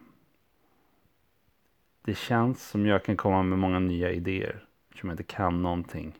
Det 2.01 2.17
känns 2.17 2.70
som 2.70 2.86
jag 2.86 3.03
kan 3.03 3.17
komma 3.17 3.44
med 3.44 3.60
många 3.60 3.79
nya 3.79 4.12
idéer. 4.12 4.65
Eftersom 4.88 5.10
jag 5.10 5.13
inte 5.13 5.34
kan 5.34 5.62
någonting. 5.63 6.20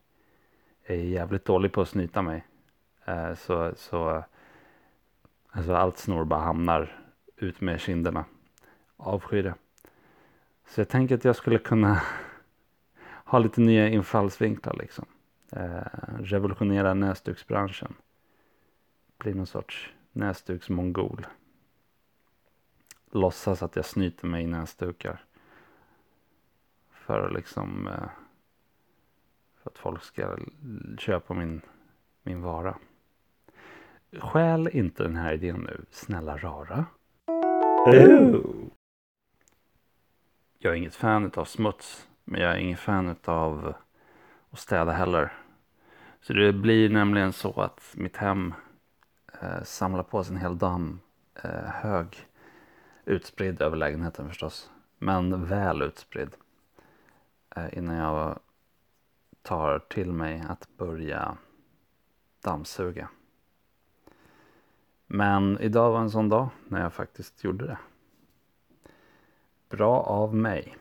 Jag 0.86 0.98
är 0.98 1.02
jävligt 1.02 1.46
dålig 1.46 1.72
på 1.72 1.82
att 1.82 1.90
snyta 1.90 2.22
mig. 2.22 2.46
Uh, 3.10 3.34
så, 3.34 3.74
så 3.76 4.24
Alltså 5.52 5.74
allt 5.74 5.98
snor 5.98 6.26
bara 6.26 6.40
hamnar 6.40 7.02
ut 7.36 7.62
med 7.62 7.80
kinderna. 7.80 8.26
Avskyr 8.98 9.44
det. 9.44 9.56
Så 10.68 10.82
jag 10.82 10.90
tänker 10.90 11.16
att 11.16 11.26
jag 11.26 11.36
skulle 11.36 11.60
kunna 11.60 12.02
ha 13.26 13.40
lite 13.40 13.62
nya 13.62 13.88
infallsvinklar 13.88 14.74
liksom. 14.74 15.06
Eh, 15.52 15.82
revolutionera 16.20 16.94
näsduksbranschen. 16.94 17.94
Bli 19.18 19.34
någon 19.34 19.48
sorts 19.48 19.94
näsduksmongol. 20.12 21.28
Låtsas 23.12 23.64
att 23.64 23.76
jag 23.76 23.86
snyter 23.86 24.28
mig 24.28 24.44
i 24.44 24.48
näsdukar. 24.48 25.24
För 26.92 27.28
att 27.28 27.34
liksom 27.34 27.88
eh, 27.88 28.10
för 29.68 29.70
att 29.70 29.78
folk 29.78 30.04
ska 30.04 30.38
köpa 30.98 31.34
min, 31.34 31.62
min 32.24 32.42
vara. 32.42 32.78
Skäl 34.20 34.70
inte 34.74 35.04
den 35.04 35.16
här 35.16 35.34
idén 35.34 35.56
nu, 35.56 35.86
snälla 35.92 36.38
rara. 36.38 36.86
Oh. 37.86 38.42
Jag 40.60 40.74
är 40.74 40.78
inget 40.78 40.96
fan 40.96 41.32
av 41.36 41.46
smuts, 41.46 42.08
men 42.24 42.42
jag 42.42 42.52
är 42.52 42.58
ingen 42.58 42.78
fan 42.78 43.16
av 43.26 43.74
att 44.50 44.60
städa 44.60 44.92
heller. 44.92 45.34
Så 46.22 46.34
det 46.34 46.54
blir 46.54 46.90
nämligen 46.90 47.34
så 47.34 47.62
att 47.62 47.94
mitt 47.96 48.18
hem 48.18 48.54
eh, 49.42 49.64
samlar 49.64 50.04
på 50.04 50.24
sig 50.24 50.36
en 50.36 50.42
hel 50.42 50.58
damm 50.58 51.00
eh, 51.44 51.66
hög. 51.66 52.28
Utspridd 53.06 53.62
över 53.62 53.78
lägenheten 53.78 54.28
förstås, 54.28 54.72
men 54.98 55.46
väl 55.46 55.82
utspridd. 55.82 56.36
Eh, 57.56 57.78
innan 57.78 57.96
jag 57.96 58.40
tar 59.42 59.80
till 59.80 60.12
mig 60.12 60.44
att 60.50 60.68
börja 60.78 61.38
dammsuga. 62.44 63.10
Men 65.08 65.60
idag 65.60 65.92
var 65.92 66.00
en 66.00 66.12
sån 66.12 66.30
dag 66.30 66.50
när 66.68 66.82
jag 66.82 66.94
faktiskt 66.94 67.44
gjorde 67.44 67.66
det. 67.66 67.78
Bra 69.70 70.02
av 70.02 70.36
mig. 70.36 70.78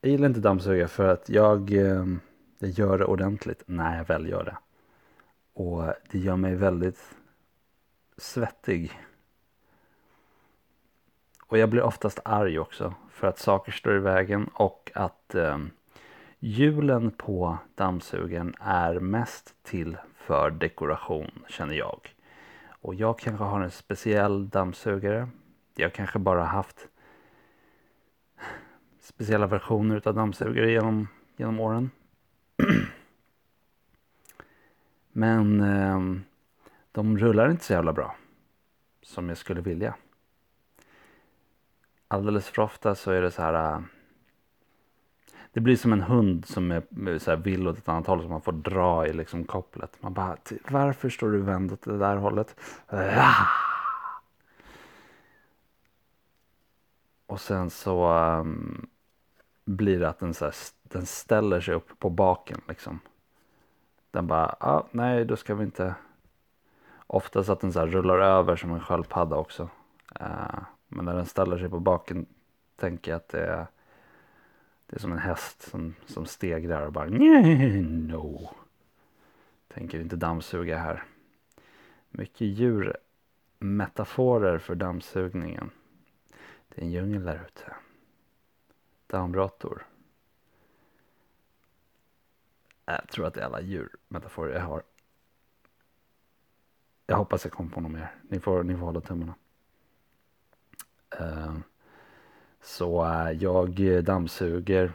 Jag 0.00 0.10
gillar 0.12 0.28
inte 0.28 0.40
dammsuga 0.40 0.88
för 0.88 1.08
att 1.08 1.28
jag, 1.28 1.72
eh, 1.72 2.06
jag 2.58 2.70
gör 2.70 2.98
det 2.98 3.04
ordentligt 3.04 3.62
när 3.66 3.96
jag 3.96 4.04
väl 4.04 4.28
gör 4.28 4.44
det. 4.44 4.56
Och 5.52 5.94
det 6.10 6.18
gör 6.18 6.36
mig 6.36 6.54
väldigt 6.54 7.16
svettig. 8.16 9.00
Och 11.46 11.58
jag 11.58 11.70
blir 11.70 11.82
oftast 11.82 12.20
arg 12.24 12.58
också 12.58 12.94
för 13.10 13.26
att 13.26 13.38
saker 13.38 13.72
står 13.72 13.96
i 13.96 14.00
vägen 14.00 14.50
och 14.54 14.92
att 14.94 15.34
eh, 15.34 15.58
hjulen 16.38 17.10
på 17.10 17.58
dammsugaren 17.74 18.54
är 18.60 19.00
mest 19.00 19.54
till 19.62 19.96
för 20.30 20.50
dekoration 20.50 21.30
känner 21.48 21.74
jag. 21.74 22.14
Och 22.80 22.94
jag 22.94 23.18
kanske 23.18 23.44
har 23.44 23.60
en 23.60 23.70
speciell 23.70 24.48
dammsugare. 24.48 25.28
Jag 25.74 25.92
kanske 25.92 26.18
bara 26.18 26.44
haft 26.44 26.88
speciella 29.00 29.46
versioner 29.46 30.08
av 30.08 30.14
dammsugare 30.14 30.70
genom, 30.70 31.08
genom 31.36 31.60
åren. 31.60 31.90
Men 35.12 35.60
eh, 35.60 36.00
de 36.92 37.18
rullar 37.18 37.50
inte 37.50 37.64
så 37.64 37.72
jävla 37.72 37.92
bra 37.92 38.16
som 39.02 39.28
jag 39.28 39.38
skulle 39.38 39.60
vilja. 39.60 39.94
Alldeles 42.08 42.48
för 42.48 42.62
ofta 42.62 42.94
så 42.94 43.10
är 43.10 43.22
det 43.22 43.30
så 43.30 43.42
här. 43.42 43.82
Det 45.52 45.60
blir 45.60 45.76
som 45.76 45.92
en 45.92 46.02
hund 46.02 46.46
som 46.46 46.70
är 46.70 47.18
så 47.18 47.30
här 47.30 47.38
vill 47.38 47.68
åt 47.68 47.78
ett 47.78 47.88
annat 47.88 48.06
håll 48.06 48.20
som 48.20 48.30
man 48.30 48.40
får 48.40 48.52
dra 48.52 49.06
i 49.06 49.12
liksom 49.12 49.44
kopplet. 49.44 50.02
Man 50.02 50.14
bara, 50.14 50.36
varför 50.70 51.08
står 51.08 51.30
du 51.30 51.40
vänd 51.40 51.72
åt 51.72 51.82
det 51.82 51.98
där 51.98 52.16
hållet? 52.16 52.56
Ah! 52.86 53.46
Och 57.26 57.40
sen 57.40 57.70
så 57.70 58.14
um, 58.14 58.88
blir 59.64 60.00
det 60.00 60.08
att 60.08 60.18
den, 60.18 60.34
så 60.34 60.44
här, 60.44 60.54
den 60.82 61.06
ställer 61.06 61.60
sig 61.60 61.74
upp 61.74 61.98
på 61.98 62.10
baken 62.10 62.60
liksom. 62.68 63.00
Den 64.10 64.26
bara, 64.26 64.56
ah, 64.60 64.86
nej 64.90 65.24
då 65.24 65.36
ska 65.36 65.54
vi 65.54 65.64
inte. 65.64 65.94
Oftast 67.06 67.48
att 67.48 67.60
den 67.60 67.72
så 67.72 67.78
här 67.78 67.86
rullar 67.86 68.18
över 68.18 68.56
som 68.56 68.72
en 68.72 68.80
sköldpadda 68.80 69.36
också. 69.36 69.62
Uh, 70.20 70.60
men 70.88 71.04
när 71.04 71.14
den 71.14 71.26
ställer 71.26 71.58
sig 71.58 71.68
på 71.68 71.80
baken 71.80 72.26
tänker 72.76 73.10
jag 73.10 73.16
att 73.16 73.28
det 73.28 73.46
är 73.46 73.66
det 74.90 74.96
är 74.96 75.00
som 75.00 75.12
en 75.12 75.18
häst 75.18 75.62
som, 75.62 75.94
som 76.06 76.26
stegrar 76.26 76.86
och 76.86 76.92
bara 76.92 77.08
nej, 77.08 77.82
no. 77.82 78.50
Tänker 79.68 80.00
inte 80.00 80.16
dammsuga 80.16 80.78
här. 80.78 81.04
Mycket 82.10 82.46
djurmetaforer 82.46 84.58
för 84.58 84.74
dammsugningen. 84.74 85.70
Det 86.68 86.80
är 86.80 86.84
en 86.84 86.90
djungel 86.90 87.24
där 87.24 87.44
ute. 87.46 87.74
Dammråttor. 89.06 89.86
Jag 92.84 93.08
tror 93.08 93.26
att 93.26 93.34
det 93.34 93.40
är 93.40 93.44
alla 93.44 93.60
djurmetaforer 93.60 94.54
jag 94.54 94.62
har. 94.62 94.82
Jag 97.06 97.16
hoppas 97.16 97.44
jag 97.44 97.52
kommer 97.52 97.70
på 97.70 97.80
något 97.80 97.92
mer. 97.92 98.14
Ni 98.22 98.40
får, 98.40 98.62
ni 98.62 98.76
får 98.76 98.86
hålla 98.86 99.00
tummarna. 99.00 99.34
Uh, 101.20 101.58
så 102.62 103.04
eh, 103.04 103.30
jag 103.30 104.04
dammsuger. 104.04 104.92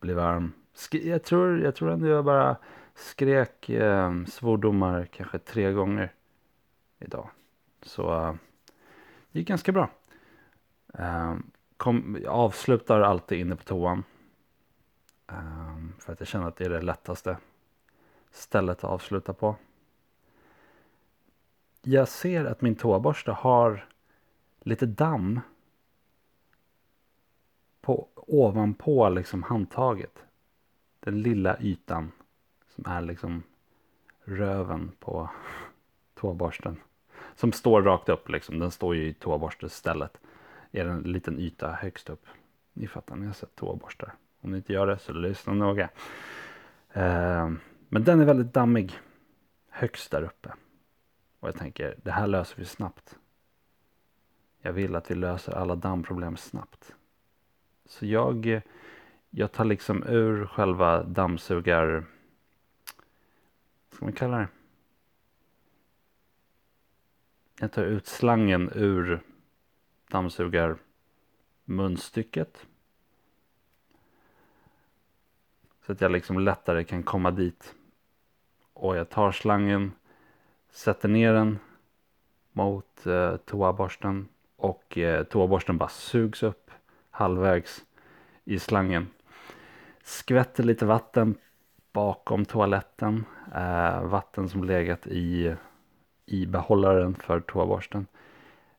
Blir 0.00 0.14
varm. 0.14 0.52
Jag, 0.90 1.22
tror, 1.22 1.60
jag 1.60 1.74
tror 1.74 1.90
ändå 1.90 2.06
jag 2.06 2.24
bara 2.24 2.56
skrek 2.94 3.68
eh, 3.68 4.24
svordomar 4.24 5.04
kanske 5.04 5.38
tre 5.38 5.72
gånger 5.72 6.12
idag. 6.98 7.30
Så 7.82 8.26
äh, 8.26 8.34
det 9.32 9.38
gick 9.38 9.48
ganska 9.48 9.72
bra. 9.72 9.90
Eh, 10.94 11.34
kom, 11.76 12.18
jag 12.22 12.32
avslutar 12.32 13.00
alltid 13.00 13.40
inne 13.40 13.56
på 13.56 13.64
toan. 13.64 14.04
Eh, 15.30 15.76
för 15.98 16.12
att 16.12 16.20
jag 16.20 16.28
känner 16.28 16.48
att 16.48 16.56
det 16.56 16.64
är 16.64 16.70
det 16.70 16.82
lättaste 16.82 17.36
stället 18.34 18.78
att 18.78 18.90
avsluta 18.90 19.32
på. 19.32 19.56
Jag 21.82 22.08
ser 22.08 22.44
att 22.44 22.60
min 22.60 22.74
toaborste 22.74 23.32
har 23.32 23.88
lite 24.60 24.86
damm 24.86 25.40
på, 27.84 28.08
ovanpå 28.14 29.08
liksom 29.08 29.42
handtaget. 29.42 30.24
Den 31.00 31.22
lilla 31.22 31.60
ytan 31.60 32.12
som 32.74 32.86
är 32.86 33.00
liksom 33.00 33.42
röven 34.24 34.92
på 34.98 35.30
toaborsten. 36.14 36.76
Som 37.34 37.52
står 37.52 37.82
rakt 37.82 38.08
upp 38.08 38.28
liksom. 38.28 38.58
Den 38.58 38.70
står 38.70 38.96
ju 38.96 39.08
i 39.08 39.14
toaborstestället. 39.14 40.20
Är 40.72 40.86
en 40.86 41.02
liten 41.02 41.38
yta 41.38 41.72
högst 41.72 42.10
upp. 42.10 42.26
Ni 42.72 42.86
fattar, 42.86 43.16
ni 43.16 43.26
har 43.26 43.32
sett 43.32 43.56
toaborstar. 43.56 44.14
Om 44.40 44.50
ni 44.50 44.56
inte 44.56 44.72
gör 44.72 44.86
det 44.86 44.98
så 44.98 45.12
lyssna 45.12 45.52
noga. 45.52 45.88
Eh, 46.92 47.50
men 47.88 48.04
den 48.04 48.20
är 48.20 48.24
väldigt 48.24 48.52
dammig. 48.54 48.98
Högst 49.68 50.10
där 50.10 50.22
uppe. 50.22 50.52
Och 51.40 51.48
jag 51.48 51.56
tänker, 51.56 51.98
det 52.02 52.10
här 52.10 52.26
löser 52.26 52.56
vi 52.56 52.64
snabbt. 52.64 53.18
Jag 54.60 54.72
vill 54.72 54.96
att 54.96 55.10
vi 55.10 55.14
löser 55.14 55.52
alla 55.52 55.74
dammproblem 55.74 56.36
snabbt. 56.36 56.94
Så 57.86 58.06
jag, 58.06 58.60
jag 59.30 59.52
tar 59.52 59.64
liksom 59.64 60.02
ur 60.02 60.46
själva 60.46 61.02
dammsugar... 61.02 62.04
Vad 63.88 63.96
ska 63.96 64.04
man 64.04 64.12
kalla 64.12 64.38
det? 64.38 64.48
Jag 67.60 67.72
tar 67.72 67.84
ut 67.84 68.06
slangen 68.06 68.70
ur 68.74 69.20
dammsugarmunstycket. 70.10 72.66
Så 75.86 75.92
att 75.92 76.00
jag 76.00 76.12
liksom 76.12 76.38
lättare 76.38 76.84
kan 76.84 77.02
komma 77.02 77.30
dit. 77.30 77.74
Och 78.72 78.96
jag 78.96 79.10
tar 79.10 79.32
slangen, 79.32 79.92
sätter 80.70 81.08
ner 81.08 81.32
den 81.32 81.58
mot 82.52 83.06
eh, 83.06 83.36
toaborsten 83.36 84.28
och 84.56 84.98
eh, 84.98 85.24
toaborsten 85.24 85.78
bara 85.78 85.88
sugs 85.88 86.42
upp 86.42 86.70
halvvägs 87.14 87.84
i 88.44 88.58
slangen. 88.58 89.08
Skvätter 90.02 90.64
lite 90.64 90.86
vatten 90.86 91.34
bakom 91.92 92.44
toaletten. 92.44 93.24
Eh, 93.54 94.02
vatten 94.04 94.48
som 94.48 94.64
legat 94.64 95.06
i, 95.06 95.54
i 96.26 96.46
behållaren 96.46 97.14
för 97.14 97.40
toaborsten. 97.40 98.06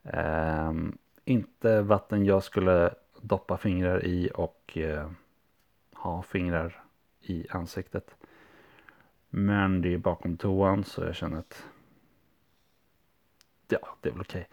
Eh, 0.03 0.73
inte 1.25 1.81
vatten 1.81 2.25
jag 2.25 2.43
skulle 2.43 2.89
doppa 3.21 3.57
fingrar 3.57 4.05
i 4.05 4.31
och 4.35 4.77
eh, 4.77 5.09
ha 5.93 6.21
fingrar 6.21 6.83
i 7.21 7.47
ansiktet. 7.49 8.15
Men 9.29 9.81
det 9.81 9.93
är 9.93 9.97
bakom 9.97 10.37
toan 10.37 10.83
så 10.83 11.03
jag 11.03 11.15
känner 11.15 11.39
att 11.39 11.63
ja, 13.67 13.97
det 14.01 14.09
är 14.09 14.13
väl 14.13 14.21
okej. 14.21 14.47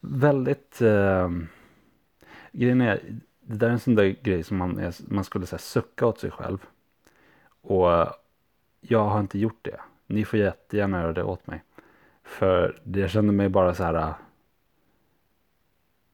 Väldigt 0.00 0.80
eh, 0.80 1.30
grejen 2.56 2.80
är, 2.80 3.00
det 3.40 3.54
där 3.56 3.66
är 3.66 3.72
en 3.72 3.80
sån 3.80 3.94
där 3.94 4.16
grej 4.22 4.42
som 4.42 4.56
man, 4.56 4.78
är, 4.78 4.94
man 5.14 5.24
skulle 5.24 5.46
säga 5.46 5.58
sucka 5.58 6.06
åt 6.06 6.20
sig 6.20 6.30
själv. 6.30 6.66
Och 7.60 8.06
jag 8.80 9.04
har 9.04 9.20
inte 9.20 9.38
gjort 9.38 9.58
det. 9.62 9.80
Ni 10.06 10.24
får 10.24 10.38
jättegärna 10.38 11.00
göra 11.00 11.12
det 11.12 11.22
åt 11.24 11.46
mig. 11.46 11.62
För 12.22 12.80
jag 12.84 13.10
kände 13.10 13.32
mig 13.32 13.48
bara 13.48 13.74
så 13.74 13.84
här. 13.84 14.14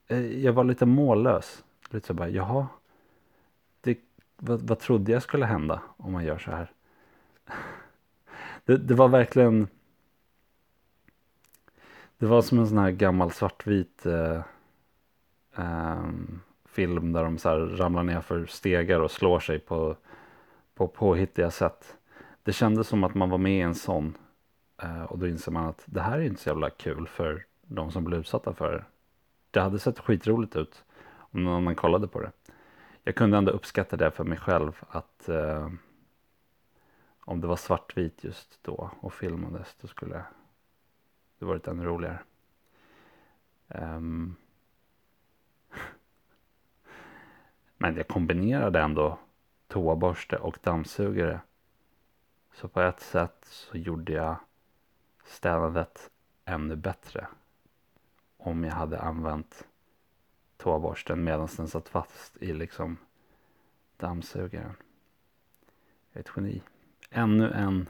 Eh, 0.07 0.43
jag 0.43 0.53
var 0.53 0.63
lite 0.63 0.85
mållös. 0.85 1.63
Lite 1.89 2.07
så 2.07 2.13
bara, 2.13 2.29
jaha. 2.29 2.67
Det, 3.81 3.97
vad, 4.37 4.61
vad 4.61 4.79
trodde 4.79 5.11
jag 5.11 5.23
skulle 5.23 5.45
hända 5.45 5.81
om 5.97 6.11
man 6.11 6.25
gör 6.25 6.37
så 6.37 6.51
här? 6.51 6.71
Det, 8.65 8.77
det 8.77 8.93
var 8.93 9.07
verkligen. 9.07 9.67
Det 12.17 12.25
var 12.25 12.41
som 12.41 12.59
en 12.59 12.67
sån 12.67 12.77
här 12.77 12.91
gammal 12.91 13.31
svartvit 13.31 14.05
eh, 14.05 14.41
ehm, 15.55 16.39
film 16.65 17.13
där 17.13 17.23
de 17.23 17.37
så 17.37 17.49
här 17.49 17.57
ramlar 17.57 18.03
ner 18.03 18.21
för 18.21 18.45
stegar 18.45 18.99
och 18.99 19.11
slår 19.11 19.39
sig 19.39 19.59
på, 19.59 19.95
på 20.75 20.87
påhittiga 20.87 21.51
sätt. 21.51 21.97
Det 22.43 22.53
kändes 22.53 22.87
som 22.87 23.03
att 23.03 23.15
man 23.15 23.29
var 23.29 23.37
med 23.37 23.57
i 23.57 23.61
en 23.61 23.75
sån. 23.75 24.17
Eh, 24.81 25.03
och 25.03 25.19
då 25.19 25.27
inser 25.27 25.51
man 25.51 25.65
att 25.65 25.83
det 25.85 26.01
här 26.01 26.17
är 26.17 26.23
inte 26.23 26.41
så 26.41 26.49
jävla 26.49 26.69
kul 26.69 27.07
för 27.07 27.45
de 27.61 27.91
som 27.91 28.03
blir 28.03 28.17
utsatta 28.17 28.53
för 28.53 28.71
det. 28.71 28.83
Det 29.51 29.59
hade 29.59 29.79
sett 29.79 29.99
skitroligt 29.99 30.55
ut 30.55 30.83
om 31.15 31.43
någon 31.43 31.53
annan 31.53 31.75
kollade 31.75 32.07
på 32.07 32.19
det. 32.19 32.31
Jag 33.03 33.15
kunde 33.15 33.37
ändå 33.37 33.51
uppskatta 33.51 33.97
det 33.97 34.11
för 34.11 34.23
mig 34.23 34.37
själv 34.37 34.83
att 34.89 35.29
eh, 35.29 35.69
om 37.25 37.41
det 37.41 37.47
var 37.47 37.55
svartvit 37.55 38.23
just 38.23 38.63
då 38.63 38.91
och 38.99 39.13
filmades 39.13 39.75
då 39.81 39.87
skulle 39.87 40.25
det 41.39 41.45
varit 41.45 41.67
ännu 41.67 41.85
roligare. 41.85 42.19
Um, 43.67 44.35
men 47.83 47.95
jag 47.95 48.07
kombinerade 48.07 48.79
ändå 48.79 49.19
toaborste 49.67 50.37
och 50.37 50.57
dammsugare. 50.63 51.39
Så 52.53 52.67
på 52.67 52.81
ett 52.81 52.99
sätt 52.99 53.37
så 53.41 53.77
gjorde 53.77 54.13
jag 54.13 54.35
städandet 55.25 56.11
ännu 56.45 56.75
bättre 56.75 57.27
om 58.37 58.63
jag 58.63 58.71
hade 58.71 58.99
använt 58.99 59.67
toaborsten 60.57 61.23
medan 61.23 61.47
den 61.57 61.67
satt 61.67 61.89
fast 61.89 62.37
i 62.37 62.53
liksom 62.53 62.97
dammsugaren. 63.97 64.75
Jag 66.11 66.19
är 66.19 66.19
ett 66.19 66.31
geni. 66.35 66.61
Ännu 67.09 67.51
en 67.51 67.89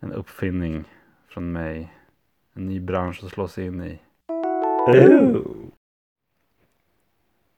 en 0.00 0.12
uppfinning 0.12 0.84
från 1.26 1.52
mig. 1.52 1.92
En 2.52 2.66
ny 2.66 2.80
bransch 2.80 3.24
att 3.24 3.30
slå 3.30 3.48
sig 3.48 3.66
in 3.66 3.82
i. 3.82 4.00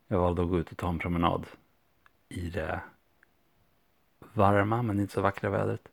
Jag 0.08 0.18
valde 0.18 0.42
att 0.42 0.48
gå 0.48 0.58
ut 0.58 0.70
och 0.70 0.78
ta 0.78 0.88
en 0.88 0.98
promenad 0.98 1.46
i 2.28 2.50
det 2.50 2.80
varma 4.34 4.82
men 4.82 5.00
inte 5.00 5.12
så 5.12 5.20
vackra 5.20 5.50
vädret. 5.50 5.88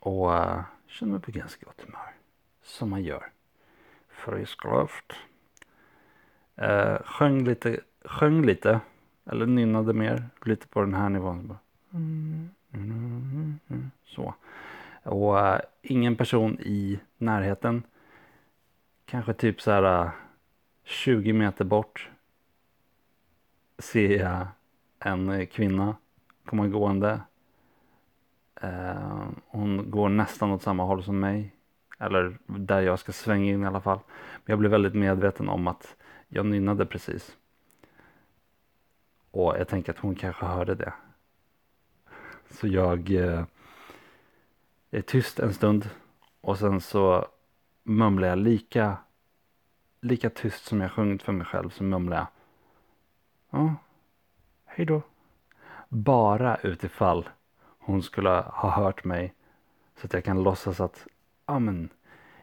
och 0.00 0.34
eh, 0.34 0.58
uh, 0.58 0.62
kände 0.86 1.12
mig 1.12 1.22
på 1.22 1.30
ganska 1.30 1.66
gott 1.66 1.80
humör. 1.86 2.14
Som 2.62 2.90
man 2.90 3.02
gör. 3.02 3.30
Frisk 4.08 4.64
luft. 4.64 5.12
Uh, 6.62 6.98
sjöng 7.04 7.44
lite, 7.44 7.80
sjöng 8.04 8.46
lite. 8.46 8.80
Eller 9.24 9.46
nynnade 9.46 9.92
mer. 9.92 10.28
Lite 10.44 10.66
på 10.66 10.80
den 10.80 10.94
här 10.94 11.08
nivån. 11.08 11.58
Så. 14.04 14.34
Och 15.02 15.34
uh, 15.34 15.58
ingen 15.82 16.16
person 16.16 16.58
i 16.60 17.00
närheten. 17.18 17.82
Kanske 19.04 19.34
typ 19.34 19.60
så 19.60 19.70
här 19.70 20.04
uh, 20.04 20.10
20 20.88 21.32
meter 21.32 21.64
bort. 21.64 22.10
Ser 23.78 24.18
jag 24.20 24.46
en 24.98 25.46
kvinna 25.46 25.96
komma 26.44 26.66
gående. 26.66 27.20
Eh, 28.60 29.28
hon 29.46 29.90
går 29.90 30.08
nästan 30.08 30.50
åt 30.50 30.62
samma 30.62 30.84
håll 30.84 31.04
som 31.04 31.20
mig. 31.20 31.54
Eller 31.98 32.38
där 32.46 32.80
jag 32.80 32.98
ska 32.98 33.12
svänga 33.12 33.52
in 33.52 33.62
i 33.62 33.66
alla 33.66 33.80
fall. 33.80 33.98
Men 34.34 34.52
jag 34.52 34.58
blev 34.58 34.70
väldigt 34.70 34.94
medveten 34.94 35.48
om 35.48 35.66
att 35.66 35.96
jag 36.28 36.46
nynnade 36.46 36.86
precis. 36.86 37.36
Och 39.30 39.56
jag 39.58 39.68
tänker 39.68 39.92
att 39.92 39.98
hon 39.98 40.14
kanske 40.14 40.46
hörde 40.46 40.74
det. 40.74 40.92
Så 42.50 42.68
jag 42.68 43.10
eh, 43.10 43.44
är 44.90 45.02
tyst 45.02 45.38
en 45.38 45.54
stund. 45.54 45.90
Och 46.40 46.58
sen 46.58 46.80
så 46.80 47.28
mumlar 47.82 48.28
jag 48.28 48.38
lika, 48.38 48.96
lika 50.00 50.30
tyst 50.30 50.64
som 50.64 50.80
jag 50.80 50.92
sjungit 50.92 51.22
för 51.22 51.32
mig 51.32 51.46
själv. 51.46 51.70
Så 51.70 51.84
mumlar 51.84 52.16
jag. 52.16 52.26
Ja, 53.50 53.74
hej 54.64 54.86
då. 54.86 55.02
Bara 55.88 56.56
utifall 56.56 57.28
hon 57.78 58.02
skulle 58.02 58.28
ha 58.30 58.70
hört 58.70 59.04
mig. 59.04 59.34
Så 59.96 60.06
att 60.06 60.12
jag 60.12 60.24
kan 60.24 60.42
låtsas 60.42 60.80
att, 60.80 61.06
ja 61.46 61.58
men, 61.58 61.88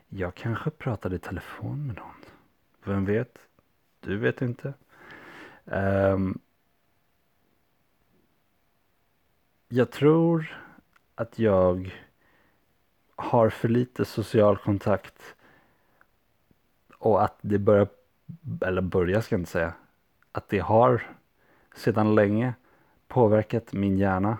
jag 0.07 0.35
kanske 0.35 0.69
pratade 0.69 1.15
i 1.15 1.19
telefon 1.19 1.87
med 1.87 1.95
någon. 1.95 2.25
Vem 2.83 3.05
vet? 3.05 3.37
Du 3.99 4.17
vet 4.17 4.41
inte. 4.41 4.73
Um, 5.65 6.39
jag 9.67 9.91
tror 9.91 10.61
att 11.15 11.39
jag 11.39 11.95
har 13.15 13.49
för 13.49 13.69
lite 13.69 14.05
social 14.05 14.57
kontakt. 14.57 15.34
Och 17.05 17.23
att 17.23 17.37
det 17.41 17.59
börjar, 17.59 17.87
eller 18.61 18.81
börjar 18.81 19.21
ska 19.21 19.35
jag 19.35 19.41
inte 19.41 19.51
säga, 19.51 19.73
att 20.31 20.49
det 20.49 20.59
har 20.59 21.03
sedan 21.75 22.15
länge 22.15 22.53
påverkat 23.07 23.73
min 23.73 23.97
hjärna 23.97 24.37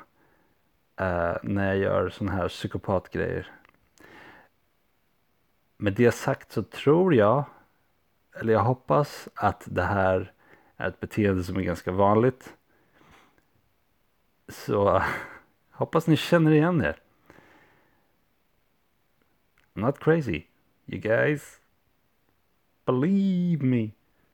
eh, 0.95 1.35
när 1.43 1.67
jag 1.67 1.77
gör 1.77 2.09
sådana 2.09 2.37
här 2.37 2.47
psykopatgrejer. 2.47 3.51
Med 5.77 5.93
det 5.93 6.11
sagt 6.11 6.51
så 6.51 6.63
tror 6.63 7.15
jag, 7.15 7.43
eller 8.35 8.53
jag 8.53 8.63
hoppas 8.63 9.29
att 9.35 9.63
det 9.65 9.83
här 9.83 10.31
är 10.77 10.87
ett 10.87 10.99
beteende 10.99 11.43
som 11.43 11.57
är 11.57 11.61
ganska 11.61 11.91
vanligt. 11.91 12.53
Så 14.47 15.03
hoppas 15.71 16.07
ni 16.07 16.17
känner 16.17 16.51
igen 16.51 16.81
er. 16.81 17.01
not 19.73 19.99
crazy. 19.99 20.43
You 20.85 21.01
guys, 21.01 21.59
believe 22.85 23.61
me. 23.61 23.93